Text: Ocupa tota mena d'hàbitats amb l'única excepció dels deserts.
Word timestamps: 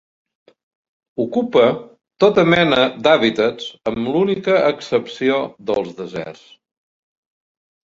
Ocupa 1.23 1.65
tota 2.25 2.47
mena 2.55 2.81
d'hàbitats 3.05 3.71
amb 3.95 4.05
l'única 4.17 4.59
excepció 4.75 5.41
dels 5.73 5.97
deserts. 6.05 6.47